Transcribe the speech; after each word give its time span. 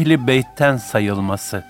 Ehli 0.00 0.26
Beyt'ten 0.26 0.76
sayılması 0.76 1.64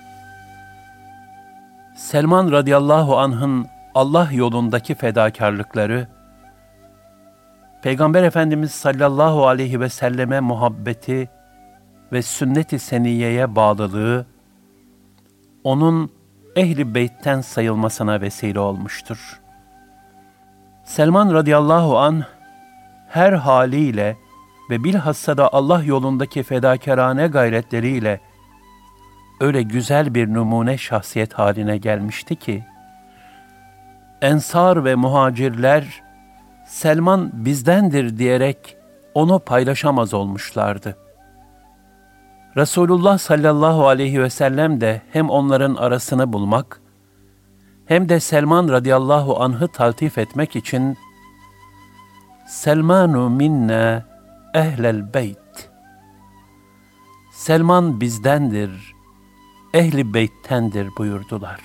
Selman 1.95 2.51
radıyallahu 2.51 3.17
anh'ın 3.17 3.67
Allah 3.95 4.29
yolundaki 4.31 4.95
fedakarlıkları, 4.95 6.07
Peygamber 7.81 8.23
Efendimiz 8.23 8.71
sallallahu 8.71 9.47
aleyhi 9.47 9.79
ve 9.79 9.89
selleme 9.89 10.39
muhabbeti 10.39 11.29
ve 12.11 12.21
sünnet-i 12.21 12.79
seniyeye 12.79 13.55
bağlılığı, 13.55 14.25
onun 15.63 16.11
ehli 16.55 16.95
beytten 16.95 17.41
sayılmasına 17.41 18.21
vesile 18.21 18.59
olmuştur. 18.59 19.41
Selman 20.83 21.33
radıyallahu 21.33 21.99
an 21.99 22.23
her 23.09 23.33
haliyle 23.33 24.17
ve 24.71 24.83
bilhassa 24.83 25.37
da 25.37 25.53
Allah 25.53 25.83
yolundaki 25.83 26.43
fedakarane 26.43 27.27
gayretleriyle 27.27 28.19
öyle 29.39 29.61
güzel 29.61 30.15
bir 30.15 30.33
numune 30.33 30.77
şahsiyet 30.77 31.33
haline 31.33 31.77
gelmişti 31.77 32.35
ki, 32.35 32.65
Ensar 34.21 34.85
ve 34.85 34.95
muhacirler, 34.95 36.03
Selman 36.67 37.31
bizdendir 37.33 38.17
diyerek 38.17 38.77
onu 39.13 39.39
paylaşamaz 39.39 40.13
olmuşlardı. 40.13 40.97
Resulullah 42.57 43.17
sallallahu 43.17 43.87
aleyhi 43.87 44.21
ve 44.21 44.29
sellem 44.29 44.81
de 44.81 45.01
hem 45.11 45.29
onların 45.29 45.75
arasını 45.75 46.33
bulmak, 46.33 46.81
hem 47.85 48.09
de 48.09 48.19
Selman 48.19 48.69
radıyallahu 48.69 49.43
anh'ı 49.43 49.67
taltif 49.67 50.17
etmek 50.17 50.55
için 50.55 50.97
Selmanu 52.47 53.29
minna 53.29 54.10
ehlel 54.53 55.13
beyt. 55.13 55.69
Selman 57.31 58.01
bizdendir, 58.01 58.71
ehli 59.73 60.13
beyttendir 60.13 60.89
buyurdular. 60.97 61.61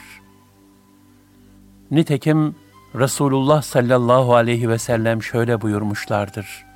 Nitekim 1.90 2.56
Resulullah 2.94 3.62
sallallahu 3.62 4.34
aleyhi 4.34 4.68
ve 4.68 4.78
sellem 4.78 5.22
şöyle 5.22 5.60
buyurmuşlardır. 5.60 6.66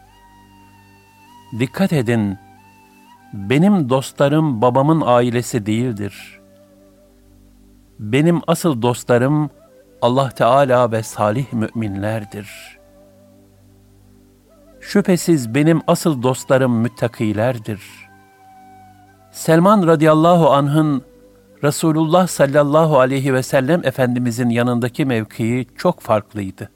Dikkat 1.58 1.92
edin, 1.92 2.38
benim 3.32 3.88
dostlarım 3.88 4.62
babamın 4.62 5.02
ailesi 5.06 5.66
değildir. 5.66 6.40
Benim 7.98 8.40
asıl 8.46 8.82
dostlarım 8.82 9.50
Allah 10.02 10.30
Teala 10.30 10.92
ve 10.92 11.02
salih 11.02 11.52
müminlerdir.'' 11.52 12.79
Şüphesiz 14.92 15.54
benim 15.54 15.80
asıl 15.86 16.22
dostlarım 16.22 16.72
müttakilerdir. 16.72 17.80
Selman 19.32 19.86
radıyallahu 19.86 20.50
anh'ın 20.50 21.02
Resulullah 21.64 22.26
sallallahu 22.26 22.98
aleyhi 22.98 23.34
ve 23.34 23.42
sellem 23.42 23.86
Efendimizin 23.86 24.48
yanındaki 24.48 25.04
mevkii 25.04 25.66
çok 25.76 26.00
farklıydı. 26.00 26.70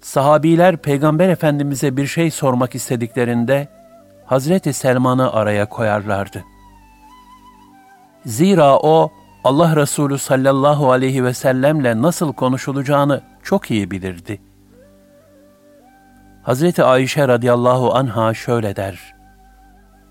Sahabiler 0.00 0.76
Peygamber 0.76 1.28
Efendimiz'e 1.28 1.96
bir 1.96 2.06
şey 2.06 2.30
sormak 2.30 2.74
istediklerinde 2.74 3.68
Hazreti 4.26 4.72
Selman'ı 4.72 5.32
araya 5.32 5.68
koyarlardı. 5.68 6.44
Zira 8.26 8.78
o 8.78 9.12
Allah 9.44 9.76
Resulü 9.76 10.18
sallallahu 10.18 10.90
aleyhi 10.90 11.24
ve 11.24 11.34
sellemle 11.34 12.02
nasıl 12.02 12.32
konuşulacağını 12.32 13.20
çok 13.42 13.70
iyi 13.70 13.90
bilirdi.'' 13.90 14.53
Hazreti 16.44 16.84
Ayşe 16.84 17.28
radıyallahu 17.28 17.94
anha 17.94 18.34
şöyle 18.34 18.76
der. 18.76 19.14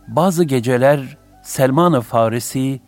Bazı 0.07 0.43
geceler 0.43 1.17
Selman-ı 1.41 2.01
Farisi, 2.01 2.81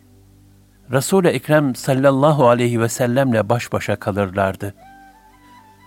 Resul-i 0.90 1.28
Ekrem 1.28 1.74
sallallahu 1.74 2.48
aleyhi 2.48 2.80
ve 2.80 2.88
sellemle 2.88 3.48
baş 3.48 3.72
başa 3.72 3.96
kalırlardı. 3.96 4.74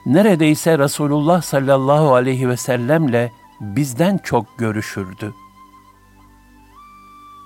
Neredeyse 0.05 0.79
Resulullah 0.79 1.41
sallallahu 1.41 2.13
aleyhi 2.13 2.49
ve 2.49 2.57
sellemle 2.57 3.31
bizden 3.61 4.17
çok 4.17 4.57
görüşürdü. 4.57 5.33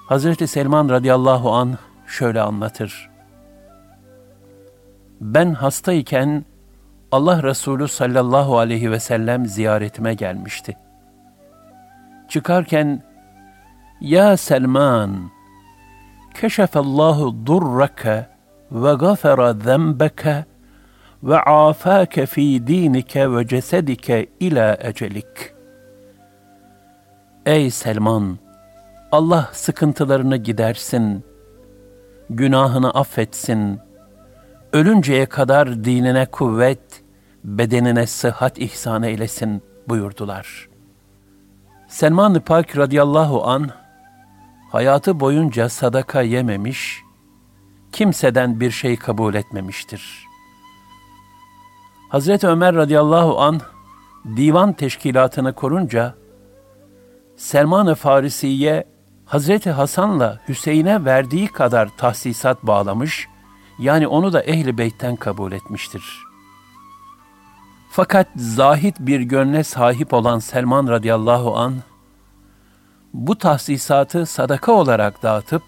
Hazreti 0.09 0.47
Selman 0.47 0.89
radıyallahu 0.89 1.51
an 1.51 1.77
şöyle 2.07 2.41
anlatır. 2.41 3.09
Ben 5.21 5.53
hastayken 5.53 6.45
Allah 7.13 7.43
Resulü 7.43 7.87
sallallahu 7.87 8.57
aleyhi 8.57 8.91
ve 8.91 8.99
sellem 8.99 9.45
ziyaretime 9.45 10.13
gelmişti. 10.13 10.77
Çıkarken, 12.29 13.03
Ya 14.01 14.37
Selman, 14.37 15.31
keşefallahu 16.33 17.45
durraka 17.45 18.29
ve 18.71 18.93
gafara 18.93 19.53
zenbeke 19.53 20.45
ve 21.23 21.39
afake 21.39 22.25
fi 22.25 22.67
dinike 22.67 23.31
ve 23.31 23.47
cesedike 23.47 24.27
ila 24.39 24.77
ecelik. 24.81 25.53
Ey 27.45 27.71
Selman! 27.71 28.37
Allah 29.11 29.49
sıkıntılarını 29.51 30.37
gidersin, 30.37 31.25
günahını 32.29 32.91
affetsin, 32.91 33.79
ölünceye 34.73 35.25
kadar 35.25 35.83
dinine 35.83 36.25
kuvvet, 36.25 37.02
bedenine 37.43 38.07
sıhhat 38.07 38.59
ihsan 38.59 39.03
eylesin 39.03 39.63
buyurdular. 39.89 40.69
Selman-ı 41.87 42.41
Pak 42.41 42.77
radıyallahu 42.77 43.43
an 43.43 43.69
hayatı 44.71 45.19
boyunca 45.19 45.69
sadaka 45.69 46.21
yememiş, 46.21 47.01
kimseden 47.91 48.59
bir 48.59 48.71
şey 48.71 48.97
kabul 48.97 49.33
etmemiştir. 49.33 50.25
Hazreti 52.09 52.47
Ömer 52.47 52.75
radıyallahu 52.75 53.41
an 53.41 53.61
divan 54.35 54.73
teşkilatını 54.73 55.53
korunca 55.53 56.15
Selman-ı 57.37 57.95
Farisi'ye 57.95 58.83
Hazreti 59.25 59.71
Hasan'la 59.71 60.39
Hüseyin'e 60.47 61.05
verdiği 61.05 61.47
kadar 61.47 61.89
tahsisat 61.97 62.63
bağlamış, 62.63 63.27
yani 63.79 64.07
onu 64.07 64.33
da 64.33 64.43
ehli 64.43 64.77
beytten 64.77 65.15
kabul 65.15 65.51
etmiştir.'' 65.51 66.32
Fakat 67.95 68.27
zahit 68.35 68.95
bir 68.99 69.21
gönle 69.21 69.63
sahip 69.63 70.13
olan 70.13 70.39
Selman 70.39 70.87
radıyallahu 70.87 71.57
an 71.57 71.73
bu 73.13 73.37
tahsisatı 73.37 74.25
sadaka 74.25 74.71
olarak 74.71 75.23
dağıtıp 75.23 75.63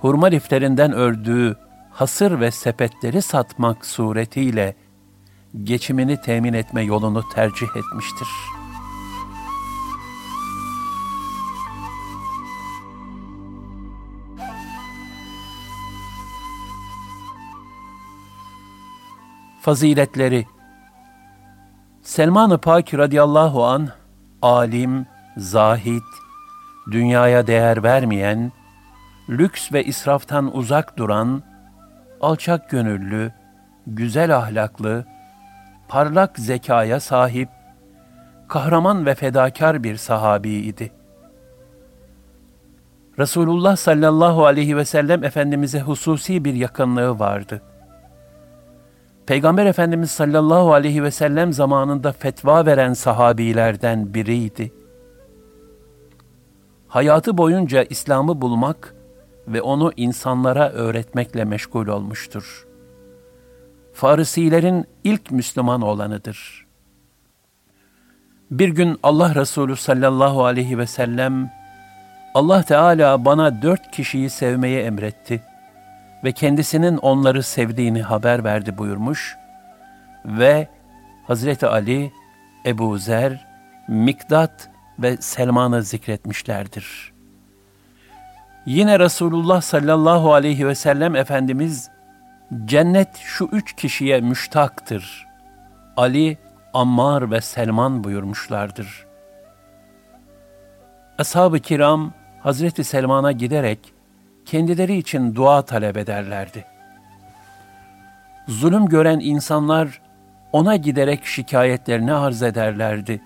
hurma 0.00 0.26
liflerinden 0.26 0.92
ördüğü 0.92 1.56
hasır 1.90 2.40
ve 2.40 2.50
sepetleri 2.50 3.22
satmak 3.22 3.86
suretiyle 3.86 4.76
geçimini 5.62 6.20
temin 6.20 6.52
etme 6.52 6.82
yolunu 6.82 7.24
tercih 7.34 7.68
etmiştir. 7.76 8.28
Faziletleri 19.60 20.46
Selman-ı 22.10 22.58
Pak 22.58 22.94
radıyallahu 22.94 23.64
an 23.64 23.88
alim, 24.42 25.06
zahid, 25.36 26.02
dünyaya 26.90 27.46
değer 27.46 27.82
vermeyen, 27.82 28.52
lüks 29.28 29.72
ve 29.72 29.84
israftan 29.84 30.56
uzak 30.56 30.98
duran, 30.98 31.42
alçak 32.20 32.70
gönüllü, 32.70 33.32
güzel 33.86 34.36
ahlaklı, 34.36 35.04
parlak 35.88 36.38
zekaya 36.38 37.00
sahip, 37.00 37.48
kahraman 38.48 39.06
ve 39.06 39.14
fedakar 39.14 39.82
bir 39.82 39.96
sahabiydi. 39.96 40.92
Resulullah 43.18 43.76
sallallahu 43.76 44.46
aleyhi 44.46 44.76
ve 44.76 44.84
sellem 44.84 45.24
Efendimiz'e 45.24 45.80
hususi 45.80 46.44
bir 46.44 46.54
yakınlığı 46.54 47.18
vardı. 47.18 47.62
Peygamber 49.30 49.66
Efendimiz 49.66 50.10
sallallahu 50.10 50.72
aleyhi 50.72 51.02
ve 51.02 51.10
sellem 51.10 51.52
zamanında 51.52 52.12
fetva 52.12 52.66
veren 52.66 52.92
sahabilerden 52.92 54.14
biriydi. 54.14 54.72
Hayatı 56.88 57.38
boyunca 57.38 57.82
İslam'ı 57.82 58.40
bulmak 58.40 58.94
ve 59.48 59.62
onu 59.62 59.92
insanlara 59.96 60.70
öğretmekle 60.70 61.44
meşgul 61.44 61.86
olmuştur. 61.86 62.66
Farisilerin 63.92 64.84
ilk 65.04 65.30
Müslüman 65.30 65.82
olanıdır. 65.82 66.66
Bir 68.50 68.68
gün 68.68 68.98
Allah 69.02 69.34
Resulü 69.34 69.76
sallallahu 69.76 70.44
aleyhi 70.44 70.78
ve 70.78 70.86
sellem, 70.86 71.50
Allah 72.34 72.62
Teala 72.62 73.24
bana 73.24 73.62
dört 73.62 73.90
kişiyi 73.90 74.30
sevmeye 74.30 74.82
emretti 74.82 75.49
ve 76.24 76.32
kendisinin 76.32 76.96
onları 76.96 77.42
sevdiğini 77.42 78.02
haber 78.02 78.44
verdi 78.44 78.78
buyurmuş 78.78 79.36
ve 80.24 80.68
Hazreti 81.26 81.66
Ali, 81.66 82.12
Ebu 82.66 82.98
Zer, 82.98 83.46
Mikdat 83.88 84.70
ve 84.98 85.16
Selman'ı 85.16 85.82
zikretmişlerdir. 85.82 87.12
Yine 88.66 88.98
Resulullah 88.98 89.60
sallallahu 89.60 90.34
aleyhi 90.34 90.66
ve 90.66 90.74
sellem 90.74 91.16
Efendimiz, 91.16 91.90
cennet 92.64 93.16
şu 93.16 93.48
üç 93.52 93.76
kişiye 93.76 94.20
müştaktır. 94.20 95.26
Ali, 95.96 96.38
Ammar 96.74 97.30
ve 97.30 97.40
Selman 97.40 98.04
buyurmuşlardır. 98.04 99.06
Ashab-ı 101.18 101.58
kiram 101.58 102.12
Hazreti 102.42 102.84
Selman'a 102.84 103.32
giderek 103.32 103.78
kendileri 104.50 104.96
için 104.96 105.34
dua 105.34 105.62
talep 105.62 105.96
ederlerdi. 105.96 106.64
Zulüm 108.48 108.86
gören 108.86 109.20
insanlar 109.20 110.02
ona 110.52 110.76
giderek 110.76 111.26
şikayetlerini 111.26 112.12
arz 112.12 112.42
ederlerdi. 112.42 113.22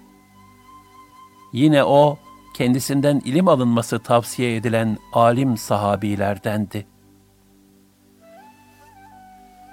Yine 1.53 1.85
o, 1.85 2.19
kendisinden 2.57 3.23
ilim 3.25 3.49
alınması 3.49 3.99
tavsiye 3.99 4.57
edilen 4.57 4.99
alim 5.13 5.57
sahabilerdendi. 5.57 6.87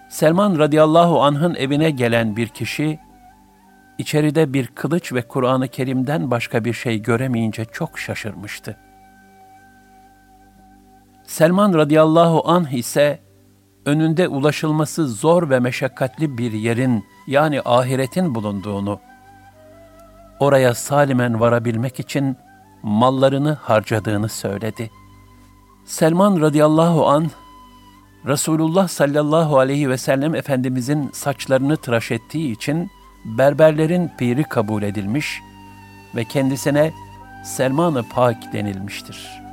Selman 0.10 0.60
radıyallahu 0.60 1.22
anh'ın 1.22 1.56
evine 1.56 1.92
gelen 1.92 2.36
bir 2.36 2.48
kişi, 2.48 3.00
içeride 3.98 4.54
bir 4.54 4.68
kılıç 4.68 5.14
ve 5.14 5.22
Kur'an-ı 5.22 5.68
Kerim'den 5.68 6.32
başka 6.32 6.66
bir 6.66 6.74
şey 6.74 7.02
göremeyince 7.02 7.66
çok 7.66 8.00
şaşırmıştı. 8.00 8.78
Selman 11.32 11.74
radıyallahu 11.74 12.42
anh 12.46 12.72
ise 12.72 13.20
önünde 13.86 14.28
ulaşılması 14.28 15.08
zor 15.08 15.50
ve 15.50 15.60
meşakkatli 15.60 16.38
bir 16.38 16.52
yerin 16.52 17.06
yani 17.28 17.62
ahiretin 17.66 18.36
bulunduğunu, 18.36 19.00
oraya 20.40 20.74
salimen 20.74 21.40
varabilmek 21.40 22.00
için 22.00 22.38
mallarını 22.84 23.54
harcadığını 23.54 24.30
söyledi. 24.30 24.92
Selman 25.86 26.42
radıyallahu 26.42 27.08
an 27.08 27.32
Resulullah 28.26 28.88
sallallahu 28.88 29.60
aleyhi 29.60 29.90
ve 29.90 29.98
sellem 29.98 30.36
Efendimizin 30.36 31.10
saçlarını 31.14 31.78
tıraş 31.78 32.12
ettiği 32.12 32.52
için 32.52 32.92
berberlerin 33.26 34.12
piri 34.18 34.44
kabul 34.44 34.84
edilmiş 34.84 35.42
ve 36.16 36.24
kendisine 36.24 36.92
Selman-ı 37.44 38.04
Pak 38.16 38.54
denilmiştir.'' 38.54 39.51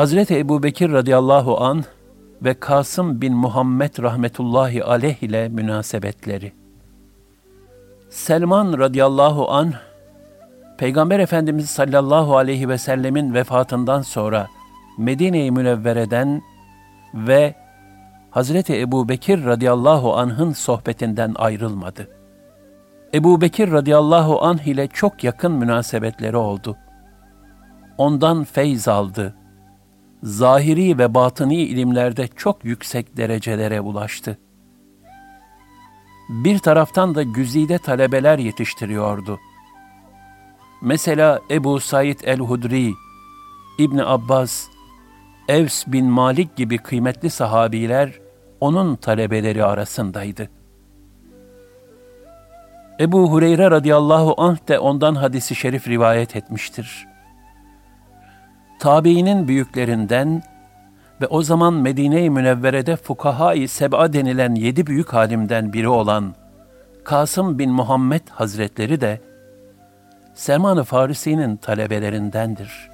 Hazreti 0.00 0.38
Ebu 0.38 0.62
Bekir 0.62 0.92
radıyallahu 0.92 1.60
an 1.60 1.84
ve 2.44 2.54
Kasım 2.54 3.20
bin 3.20 3.34
Muhammed 3.34 4.02
rahmetullahi 4.02 4.84
aleyh 4.84 5.22
ile 5.22 5.48
münasebetleri. 5.48 6.52
Selman 8.10 8.78
radıyallahu 8.78 9.50
an 9.50 9.72
Peygamber 10.78 11.18
Efendimiz 11.18 11.70
sallallahu 11.70 12.36
aleyhi 12.36 12.68
ve 12.68 12.78
sellemin 12.78 13.34
vefatından 13.34 14.02
sonra 14.02 14.46
Medine-i 14.98 15.50
Münevvere'den 15.50 16.42
ve 17.14 17.54
Hazreti 18.30 18.80
Ebu 18.80 19.08
Bekir 19.08 19.44
radıyallahu 19.44 20.16
anh'ın 20.16 20.52
sohbetinden 20.52 21.34
ayrılmadı. 21.38 22.08
Ebu 23.14 23.40
Bekir 23.40 23.72
radıyallahu 23.72 24.42
anh 24.42 24.66
ile 24.66 24.88
çok 24.88 25.24
yakın 25.24 25.52
münasebetleri 25.52 26.36
oldu. 26.36 26.76
Ondan 27.98 28.44
feyz 28.44 28.88
aldı, 28.88 29.34
zahiri 30.22 30.98
ve 30.98 31.14
batıni 31.14 31.56
ilimlerde 31.56 32.28
çok 32.36 32.64
yüksek 32.64 33.16
derecelere 33.16 33.80
ulaştı. 33.80 34.38
Bir 36.28 36.58
taraftan 36.58 37.14
da 37.14 37.22
güzide 37.22 37.78
talebeler 37.78 38.38
yetiştiriyordu. 38.38 39.40
Mesela 40.82 41.40
Ebu 41.50 41.80
Said 41.80 42.20
el-Hudri, 42.24 42.92
İbn 43.78 43.98
Abbas, 43.98 44.66
Evs 45.48 45.86
bin 45.86 46.06
Malik 46.06 46.56
gibi 46.56 46.78
kıymetli 46.78 47.30
sahabiler 47.30 48.20
onun 48.60 48.96
talebeleri 48.96 49.64
arasındaydı. 49.64 50.50
Ebu 53.00 53.30
Hureyre 53.30 53.70
radıyallahu 53.70 54.34
anh 54.38 54.68
de 54.68 54.78
ondan 54.78 55.14
hadisi 55.14 55.54
şerif 55.54 55.88
rivayet 55.88 56.36
etmiştir 56.36 57.09
tabiinin 58.80 59.48
büyüklerinden 59.48 60.42
ve 61.20 61.26
o 61.26 61.42
zaman 61.42 61.74
Medine-i 61.74 62.30
Münevvere'de 62.30 62.96
fukaha-i 62.96 63.68
seb'a 63.68 64.12
denilen 64.12 64.54
yedi 64.54 64.86
büyük 64.86 65.12
halimden 65.12 65.72
biri 65.72 65.88
olan 65.88 66.34
Kasım 67.04 67.58
bin 67.58 67.70
Muhammed 67.70 68.28
Hazretleri 68.28 69.00
de 69.00 69.20
Selman-ı 70.34 70.84
Farisi'nin 70.84 71.56
talebelerindendir. 71.56 72.90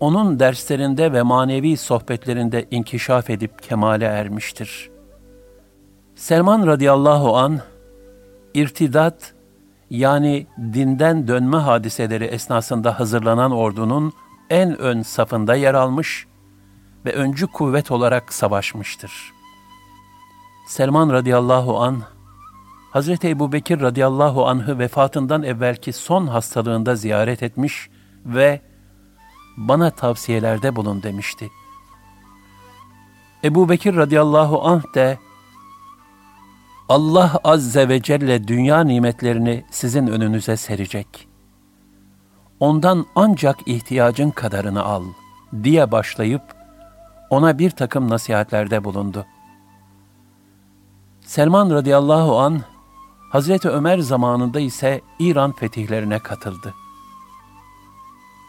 Onun 0.00 0.40
derslerinde 0.40 1.12
ve 1.12 1.22
manevi 1.22 1.76
sohbetlerinde 1.76 2.66
inkişaf 2.70 3.30
edip 3.30 3.62
kemale 3.62 4.04
ermiştir. 4.04 4.90
Selman 6.14 6.66
radıyallahu 6.66 7.36
an 7.36 7.60
irtidat 8.54 9.34
yani 9.90 10.46
dinden 10.58 11.28
dönme 11.28 11.56
hadiseleri 11.56 12.24
esnasında 12.24 13.00
hazırlanan 13.00 13.52
ordunun 13.52 14.12
en 14.50 14.78
ön 14.78 15.02
safında 15.02 15.54
yer 15.54 15.74
almış 15.74 16.26
ve 17.04 17.12
öncü 17.12 17.46
kuvvet 17.46 17.90
olarak 17.90 18.32
savaşmıştır. 18.32 19.32
Selman 20.66 21.10
radıyallahu 21.10 21.80
an 21.80 22.02
Hazreti 22.90 23.28
Ebu 23.28 23.52
Bekir 23.52 23.80
radıyallahu 23.80 24.46
anh'ı 24.46 24.78
vefatından 24.78 25.42
evvelki 25.42 25.92
son 25.92 26.26
hastalığında 26.26 26.96
ziyaret 26.96 27.42
etmiş 27.42 27.90
ve 28.24 28.60
bana 29.56 29.90
tavsiyelerde 29.90 30.76
bulun 30.76 31.02
demişti. 31.02 31.50
Ebu 33.44 33.68
Bekir 33.68 33.96
radıyallahu 33.96 34.62
anh 34.64 34.82
de 34.94 35.18
Allah 36.90 37.40
Azze 37.44 37.88
ve 37.88 38.02
Celle 38.02 38.48
dünya 38.48 38.80
nimetlerini 38.80 39.64
sizin 39.70 40.06
önünüze 40.06 40.56
serecek. 40.56 41.28
Ondan 42.60 43.06
ancak 43.14 43.56
ihtiyacın 43.66 44.30
kadarını 44.30 44.84
al 44.84 45.04
diye 45.62 45.92
başlayıp 45.92 46.42
ona 47.30 47.58
bir 47.58 47.70
takım 47.70 48.10
nasihatlerde 48.10 48.84
bulundu. 48.84 49.26
Selman 51.20 51.70
radıyallahu 51.70 52.38
an 52.38 52.60
Hazreti 53.32 53.68
Ömer 53.68 53.98
zamanında 53.98 54.60
ise 54.60 55.00
İran 55.18 55.52
fetihlerine 55.52 56.18
katıldı. 56.18 56.74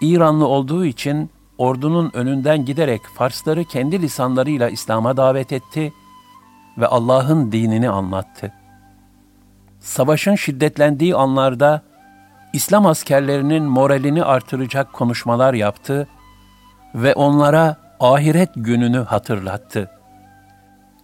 İranlı 0.01 0.48
olduğu 0.48 0.86
için 0.86 1.29
ordunun 1.57 2.12
önünden 2.13 2.65
giderek 2.65 3.01
Farsları 3.15 3.63
kendi 3.63 4.01
lisanlarıyla 4.01 4.69
İslam'a 4.69 5.17
davet 5.17 5.51
etti 5.51 5.93
ve 6.77 6.87
Allah'ın 6.87 7.51
dinini 7.51 7.89
anlattı. 7.89 8.53
Savaşın 9.79 10.35
şiddetlendiği 10.35 11.15
anlarda 11.15 11.81
İslam 12.53 12.85
askerlerinin 12.85 13.63
moralini 13.63 14.23
artıracak 14.23 14.93
konuşmalar 14.93 15.53
yaptı 15.53 16.07
ve 16.95 17.13
onlara 17.13 17.77
ahiret 17.99 18.49
gününü 18.55 18.99
hatırlattı. 18.99 19.91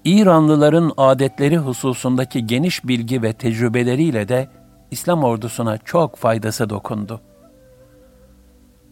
İranlıların 0.05 0.91
adetleri 0.97 1.57
hususundaki 1.57 2.47
geniş 2.47 2.87
bilgi 2.87 3.21
ve 3.21 3.33
tecrübeleriyle 3.33 4.27
de 4.27 4.47
İslam 4.91 5.23
ordusuna 5.23 5.77
çok 5.77 6.15
faydası 6.15 6.69
dokundu. 6.69 7.21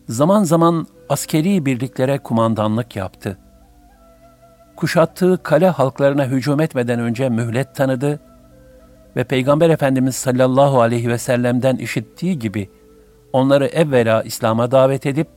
Zaman 0.10 0.44
zaman 0.44 0.88
askeri 1.10 1.66
birliklere 1.66 2.18
kumandanlık 2.18 2.96
yaptı. 2.96 3.38
Kuşattığı 4.76 5.44
kale 5.44 5.70
halklarına 5.70 6.26
hücum 6.26 6.62
etmeden 6.62 7.00
önce 7.00 7.30
mühlet 7.30 7.76
tanıdı 7.76 8.20
ve 9.16 9.24
Peygamber 9.24 9.70
Efendimiz 9.70 10.16
sallallahu 10.16 10.82
aleyhi 10.82 11.10
ve 11.10 11.18
sellem'den 11.18 11.76
işittiği 11.76 12.40
gibi 12.40 12.70
onları 13.34 13.66
evvela 13.66 14.24
İslam'a 14.24 14.72
davet 14.72 15.06
edip 15.06 15.28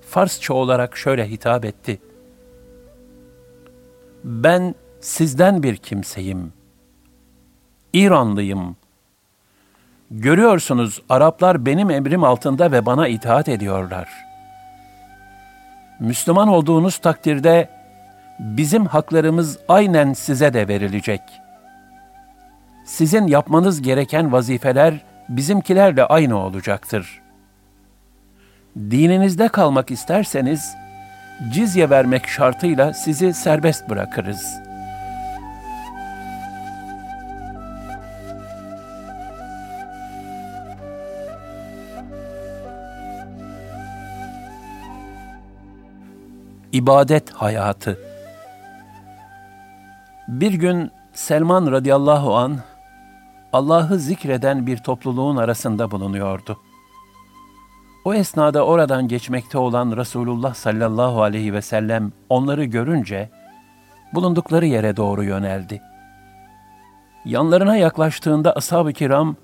Farsça 0.00 0.54
olarak 0.54 0.96
şöyle 0.96 1.30
hitap 1.30 1.64
etti. 1.64 2.00
Ben 4.24 4.74
sizden 5.00 5.62
bir 5.62 5.76
kimseyim. 5.76 6.52
İranlıyım. 7.92 8.76
Görüyorsunuz 10.10 11.02
Araplar 11.08 11.66
benim 11.66 11.90
emrim 11.90 12.24
altında 12.24 12.72
ve 12.72 12.86
bana 12.86 13.08
itaat 13.08 13.48
ediyorlar. 13.48 14.08
Müslüman 16.00 16.48
olduğunuz 16.48 16.98
takdirde 16.98 17.68
bizim 18.38 18.86
haklarımız 18.86 19.58
aynen 19.68 20.12
size 20.12 20.54
de 20.54 20.68
verilecek. 20.68 21.20
Sizin 22.84 23.26
yapmanız 23.26 23.82
gereken 23.82 24.32
vazifeler 24.32 24.94
bizimkilerle 25.28 26.04
aynı 26.04 26.38
olacaktır. 26.38 27.22
Dininizde 28.76 29.48
kalmak 29.48 29.90
isterseniz 29.90 30.74
cizye 31.52 31.90
vermek 31.90 32.26
şartıyla 32.26 32.94
sizi 32.94 33.34
serbest 33.34 33.88
bırakırız.'' 33.90 34.74
ibadet 46.74 47.30
hayatı. 47.30 48.13
Bir 50.40 50.52
gün 50.52 50.90
Selman 51.12 51.72
radıyallahu 51.72 52.36
an 52.36 52.58
Allah'ı 53.52 53.98
zikreden 53.98 54.66
bir 54.66 54.76
topluluğun 54.76 55.36
arasında 55.36 55.90
bulunuyordu. 55.90 56.58
O 58.04 58.14
esnada 58.14 58.66
oradan 58.66 59.08
geçmekte 59.08 59.58
olan 59.58 59.96
Resulullah 59.96 60.54
sallallahu 60.54 61.22
aleyhi 61.22 61.52
ve 61.52 61.62
sellem 61.62 62.12
onları 62.28 62.64
görünce 62.64 63.30
bulundukları 64.14 64.66
yere 64.66 64.96
doğru 64.96 65.24
yöneldi. 65.24 65.82
Yanlarına 67.24 67.76
yaklaştığında 67.76 68.52
ashab-ı 68.52 68.92
kiram 68.92 69.36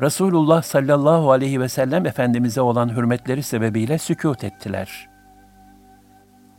Resulullah 0.00 0.62
sallallahu 0.62 1.30
aleyhi 1.30 1.60
ve 1.60 1.68
sellem 1.68 2.06
Efendimiz'e 2.06 2.60
olan 2.60 2.96
hürmetleri 2.96 3.42
sebebiyle 3.42 3.98
sükut 3.98 4.44
ettiler. 4.44 5.08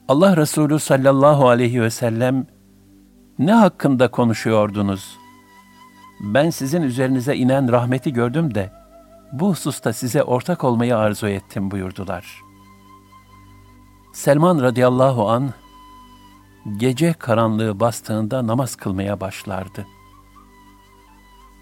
Allah 0.07 0.37
Resulü 0.37 0.79
sallallahu 0.79 1.47
aleyhi 1.49 1.81
ve 1.81 1.89
sellem 1.89 2.45
ne 3.39 3.53
hakkında 3.53 4.11
konuşuyordunuz? 4.11 5.17
Ben 6.19 6.49
sizin 6.49 6.81
üzerinize 6.81 7.35
inen 7.35 7.71
rahmeti 7.71 8.13
gördüm 8.13 8.55
de 8.55 8.71
bu 9.31 9.49
hususta 9.49 9.93
size 9.93 10.23
ortak 10.23 10.63
olmayı 10.63 10.97
arzu 10.97 11.27
ettim 11.27 11.71
buyurdular. 11.71 12.41
Selman 14.13 14.61
radıyallahu 14.61 15.29
an 15.29 15.53
gece 16.77 17.13
karanlığı 17.13 17.79
bastığında 17.79 18.47
namaz 18.47 18.75
kılmaya 18.75 19.19
başlardı. 19.19 19.85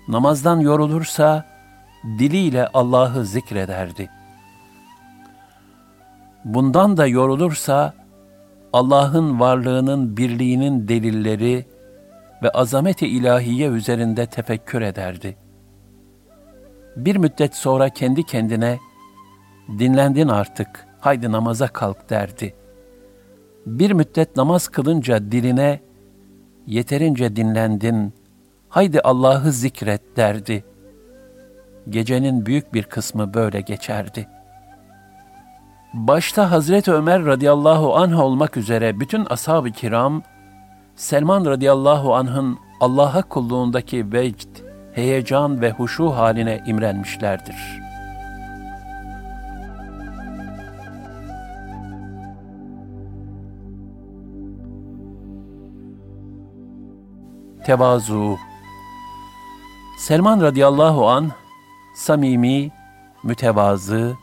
Namazdan 0.08 0.60
yorulursa 0.60 1.46
diliyle 2.04 2.68
Allah'ı 2.68 3.26
zikrederdi. 3.26 4.10
Bundan 6.46 6.98
da 6.98 7.08
yorulursa 7.08 7.94
Allah'ın 8.78 9.40
varlığının 9.40 10.18
birliğinin 10.18 10.88
delilleri 10.88 11.66
ve 12.44 12.50
azameti 12.50 13.08
ilahiye 13.08 13.68
üzerinde 13.70 14.26
tefekkür 14.26 14.82
ederdi. 14.82 15.38
Bir 16.96 17.16
müddet 17.16 17.56
sonra 17.56 17.90
kendi 17.90 18.24
kendine, 18.24 18.80
dinlendin 19.80 20.28
artık, 20.28 20.88
haydi 21.00 21.32
namaza 21.32 21.68
kalk 21.68 22.10
derdi. 22.10 22.56
Bir 23.66 23.92
müddet 23.92 24.36
namaz 24.36 24.68
kılınca 24.68 25.32
diline, 25.32 25.80
yeterince 26.68 27.36
dinlendin, 27.36 28.14
haydi 28.70 29.02
Allah'ı 29.02 29.52
zikret 29.52 30.18
derdi. 30.18 30.64
Gecenin 31.90 32.46
büyük 32.46 32.74
bir 32.74 32.84
kısmı 32.84 33.34
böyle 33.34 33.62
geçerdi.'' 33.62 34.37
Başta 35.94 36.52
Hazreti 36.52 36.92
Ömer 36.92 37.26
radıyallahu 37.26 37.96
anh 37.96 38.20
olmak 38.20 38.58
üzere 38.58 39.00
bütün 39.00 39.26
ashab-ı 39.30 39.72
kiram, 39.72 40.24
Selman 40.96 41.46
radıyallahu 41.46 42.16
anh'ın 42.16 42.58
Allah'a 42.80 43.22
kulluğundaki 43.22 44.12
vecd, 44.14 44.50
heyecan 44.94 45.62
ve 45.62 45.72
huşu 45.72 46.10
haline 46.10 46.64
imrenmişlerdir. 46.68 47.56
Tevazu 57.66 58.38
Selman 59.98 60.42
radıyallahu 60.42 61.10
an 61.10 61.32
samimi, 61.96 62.72
mütevazı, 63.24 64.16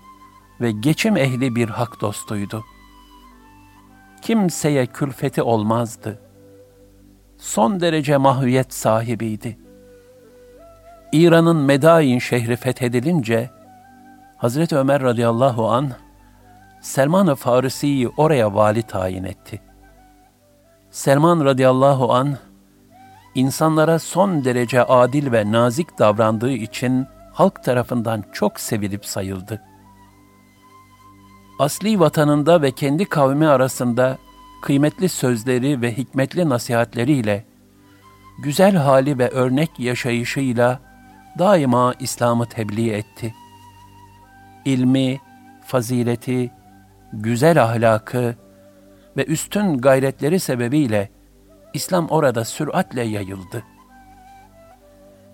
ve 0.61 0.71
geçim 0.71 1.17
ehli 1.17 1.55
bir 1.55 1.69
hak 1.69 2.01
dostuydu. 2.01 2.65
Kimseye 4.23 4.87
külfeti 4.87 5.43
olmazdı. 5.43 6.21
Son 7.39 7.81
derece 7.81 8.17
mahviyet 8.17 8.75
sahibiydi. 8.75 9.59
İran'ın 11.13 11.57
Medain 11.57 12.19
şehri 12.19 12.57
fethedilince 12.57 13.51
Hazreti 14.37 14.77
Ömer 14.77 15.03
radıyallahu 15.03 15.71
an 15.71 15.91
Selman-ı 16.81 17.35
Farisi'yi 17.35 18.09
oraya 18.09 18.55
vali 18.55 18.83
tayin 18.83 19.25
etti. 19.25 19.61
Selman 20.91 21.45
radıyallahu 21.45 22.13
an 22.13 22.37
insanlara 23.35 23.99
son 23.99 24.45
derece 24.45 24.85
adil 24.85 25.33
ve 25.33 25.53
nazik 25.53 25.99
davrandığı 25.99 26.53
için 26.53 27.07
halk 27.33 27.65
tarafından 27.65 28.25
çok 28.33 28.61
sevilip 28.61 29.07
sayıldı.'' 29.07 29.74
Asli 31.59 32.01
vatanında 32.01 32.63
ve 32.63 32.71
kendi 32.71 33.05
kavmi 33.05 33.49
arasında 33.49 34.19
kıymetli 34.63 35.09
sözleri 35.09 35.83
ve 35.83 35.97
hikmetli 35.97 36.49
nasihatleriyle, 36.49 37.45
güzel 38.43 38.77
hali 38.77 39.19
ve 39.19 39.29
örnek 39.31 39.81
yaşayışıyla 39.81 40.81
daima 41.39 41.95
İslam'ı 42.01 42.47
tebliğ 42.47 42.91
etti. 42.91 43.35
İlmi, 44.65 45.21
fazileti, 45.67 46.51
güzel 47.13 47.63
ahlakı 47.63 48.37
ve 49.17 49.25
üstün 49.25 49.79
gayretleri 49.79 50.41
sebebiyle 50.41 51.11
İslam 51.75 52.09
orada 52.09 52.45
süratle 52.45 53.03
yayıldı. 53.03 53.63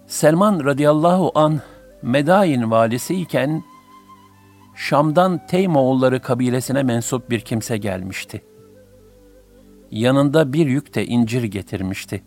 Selman 0.06 0.64
radıyallahu 0.64 1.32
an 1.34 1.60
Medain 2.02 2.70
valisiyken 2.70 3.62
Şam'dan 4.80 5.46
Teymoğulları 5.46 6.22
kabilesine 6.22 6.82
mensup 6.82 7.30
bir 7.30 7.40
kimse 7.40 7.76
gelmişti. 7.76 8.42
Yanında 9.90 10.52
bir 10.52 10.66
yük 10.66 10.94
de 10.94 11.06
incir 11.06 11.42
getirmişti. 11.42 12.22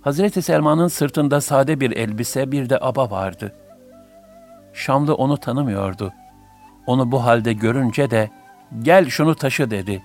Hazreti 0.00 0.42
Selman'ın 0.42 0.88
sırtında 0.88 1.40
sade 1.40 1.80
bir 1.80 1.90
elbise, 1.90 2.52
bir 2.52 2.70
de 2.70 2.78
aba 2.80 3.10
vardı. 3.10 3.52
Şamlı 4.72 5.14
onu 5.14 5.36
tanımıyordu. 5.36 6.12
Onu 6.86 7.12
bu 7.12 7.24
halde 7.24 7.52
görünce 7.52 8.10
de, 8.10 8.30
gel 8.82 9.08
şunu 9.08 9.34
taşı 9.34 9.70
dedi. 9.70 10.02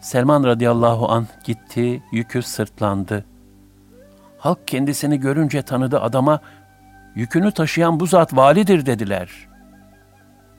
Selman 0.00 0.44
radıyallahu 0.44 1.12
an 1.12 1.26
gitti, 1.44 2.02
yükü 2.12 2.42
sırtlandı. 2.42 3.24
Halk 4.38 4.68
kendisini 4.68 5.20
görünce 5.20 5.62
tanıdı 5.62 6.00
adama, 6.00 6.40
yükünü 7.14 7.52
taşıyan 7.52 8.00
bu 8.00 8.06
zat 8.06 8.36
validir 8.36 8.86
dediler. 8.86 9.48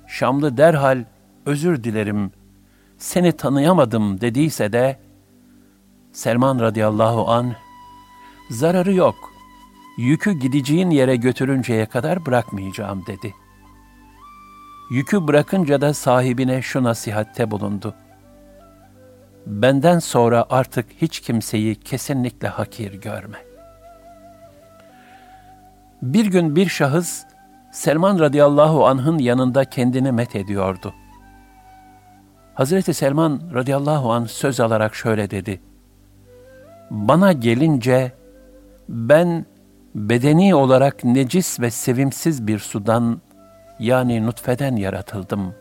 Şamlı 0.07 0.57
derhal 0.57 1.03
özür 1.45 1.83
dilerim, 1.83 2.31
seni 2.97 3.31
tanıyamadım 3.31 4.21
dediyse 4.21 4.73
de, 4.73 4.99
Selman 6.11 6.59
radıyallahu 6.59 7.31
an 7.31 7.55
zararı 8.49 8.93
yok, 8.93 9.15
yükü 9.97 10.31
gideceğin 10.31 10.89
yere 10.89 11.15
götürünceye 11.15 11.85
kadar 11.85 12.25
bırakmayacağım 12.25 13.05
dedi. 13.07 13.33
Yükü 14.91 15.27
bırakınca 15.27 15.81
da 15.81 15.93
sahibine 15.93 16.61
şu 16.61 16.83
nasihatte 16.83 17.51
bulundu. 17.51 17.95
benden 19.45 19.99
sonra 19.99 20.45
artık 20.49 20.85
hiç 21.01 21.19
kimseyi 21.19 21.75
kesinlikle 21.75 22.47
hakir 22.47 22.93
görme. 22.93 23.52
Bir 26.03 26.25
gün 26.25 26.55
bir 26.55 26.65
şahıs 26.69 27.23
Selman 27.71 28.19
radıyallahu 28.19 28.87
anh'ın 28.87 29.17
yanında 29.17 29.65
kendini 29.65 30.11
met 30.11 30.35
ediyordu. 30.35 30.93
Hazreti 32.53 32.93
Selman 32.93 33.41
radıyallahu 33.53 34.11
anh 34.11 34.27
söz 34.27 34.59
alarak 34.59 34.95
şöyle 34.95 35.29
dedi. 35.29 35.61
Bana 36.91 37.31
gelince 37.31 38.11
ben 38.89 39.45
bedeni 39.95 40.55
olarak 40.55 41.03
necis 41.03 41.59
ve 41.59 41.71
sevimsiz 41.71 42.47
bir 42.47 42.59
sudan 42.59 43.21
yani 43.79 44.25
nutfeden 44.25 44.75
yaratıldım. 44.75 45.55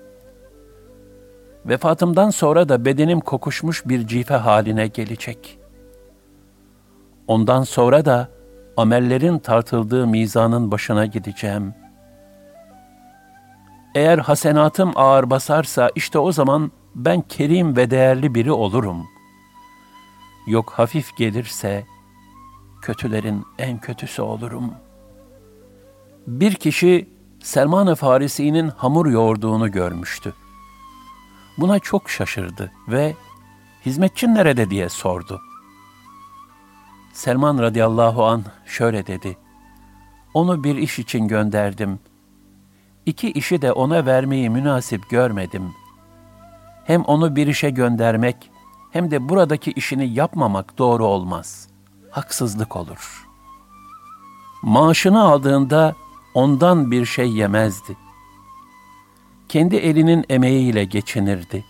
Vefatımdan 1.67 2.31
sonra 2.31 2.69
da 2.69 2.85
bedenim 2.85 3.21
kokuşmuş 3.21 3.89
bir 3.89 4.07
cife 4.07 4.35
haline 4.35 4.87
gelecek. 4.87 5.59
Ondan 7.27 7.63
sonra 7.63 8.05
da 8.05 8.29
amellerin 8.77 9.39
tartıldığı 9.39 10.07
mizanın 10.07 10.71
başına 10.71 11.07
gideceğim. 11.07 11.75
Eğer 13.95 14.19
hasenatım 14.19 14.93
ağır 14.95 15.31
basarsa 15.31 15.91
işte 15.95 16.19
o 16.19 16.33
zaman 16.33 16.73
ben 16.95 17.21
kerim 17.21 17.77
ve 17.77 17.91
değerli 17.91 18.35
biri 18.35 18.53
olurum. 18.53 19.07
Yok 20.47 20.71
hafif 20.71 21.17
gelirse 21.17 21.85
kötülerin 22.83 23.45
en 23.59 23.79
kötüsü 23.79 24.23
olurum. 24.23 24.75
Bir 26.27 26.55
kişi 26.55 27.09
Selman-ı 27.43 27.95
Farisi'nin 27.95 28.69
hamur 28.69 29.07
yoğurduğunu 29.07 29.71
görmüştü. 29.71 30.35
Buna 31.59 31.79
çok 31.79 32.11
şaşırdı 32.11 32.73
ve 32.89 33.15
hizmetçin 33.87 34.35
nerede 34.35 34.71
diye 34.71 34.89
sordu. 34.89 35.41
Selman 37.13 37.59
radıyallahu 37.59 38.25
an 38.25 38.45
şöyle 38.67 39.07
dedi. 39.07 39.37
Onu 40.35 40.65
bir 40.65 40.77
iş 40.77 40.99
için 40.99 41.29
gönderdim. 41.29 41.99
İki 43.07 43.33
işi 43.33 43.63
de 43.63 43.73
ona 43.73 44.07
vermeyi 44.07 44.51
münasip 44.51 45.11
görmedim. 45.11 45.73
Hem 46.85 47.03
onu 47.03 47.37
bir 47.37 47.47
işe 47.47 47.71
göndermek 47.71 48.51
hem 48.91 49.11
de 49.11 49.29
buradaki 49.29 49.73
işini 49.73 50.15
yapmamak 50.15 50.79
doğru 50.79 51.07
olmaz. 51.07 51.69
Haksızlık 52.11 52.77
olur. 52.77 53.29
Maaşını 54.63 55.23
aldığında 55.23 55.95
ondan 56.35 56.91
bir 56.91 57.05
şey 57.05 57.33
yemezdi. 57.33 57.97
Kendi 59.49 59.77
elinin 59.77 60.25
emeğiyle 60.29 60.85
geçinirdi. 60.85 61.65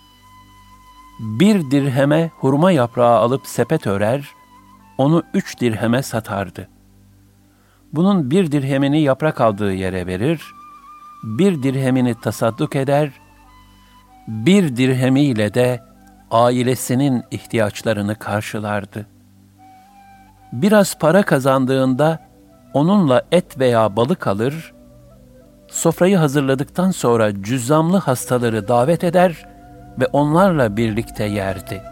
Bir 1.21 1.71
dirheme 1.71 2.31
hurma 2.39 2.73
yaprağı 2.73 3.19
alıp 3.19 3.47
sepet 3.47 3.87
örer, 3.87 4.35
onu 4.99 5.23
üç 5.35 5.61
dirheme 5.61 6.03
satardı. 6.03 6.69
Bunun 7.93 8.31
bir 8.31 8.53
dirhemini 8.53 9.01
yaprak 9.01 9.41
aldığı 9.41 9.73
yere 9.73 10.07
verir, 10.07 10.43
bir 11.23 11.63
dirhemini 11.63 12.15
tasadduk 12.21 12.77
eder, 12.77 13.11
bir 14.29 14.77
dirhemiyle 14.77 15.55
de 15.55 15.83
ailesinin 16.31 17.23
ihtiyaçlarını 17.31 18.15
karşılardı. 18.15 19.07
Biraz 20.53 20.99
para 20.99 21.23
kazandığında 21.23 22.19
onunla 22.75 23.23
et 23.33 23.59
veya 23.59 23.97
balık 23.97 24.27
alır, 24.27 24.73
sofrayı 25.69 26.17
hazırladıktan 26.17 26.91
sonra 26.91 27.43
cüzzamlı 27.43 27.97
hastaları 27.97 28.69
davet 28.69 29.05
eder 29.05 29.47
ve 30.01 30.07
onlarla 30.07 30.77
birlikte 30.77 31.25
yerdi. 31.25 31.92